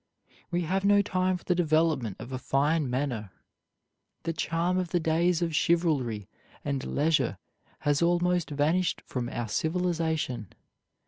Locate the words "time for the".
1.03-1.53